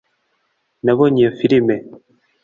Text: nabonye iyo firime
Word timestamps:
nabonye 0.83 1.19
iyo 1.21 1.31
firime 1.39 1.75